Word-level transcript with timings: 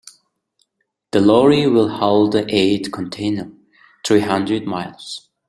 The 1.11 1.19
lorry 1.19 1.67
will 1.67 1.87
haul 1.87 2.27
the 2.27 2.43
aid 2.49 2.91
container 2.91 3.51
three 4.03 4.21
hundred 4.21 4.65
miles. 4.65 5.29